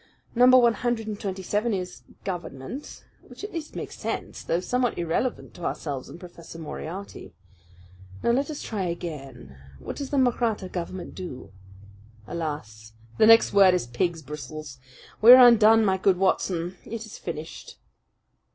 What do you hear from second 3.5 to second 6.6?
least makes sense, though somewhat irrelevant to ourselves and Professor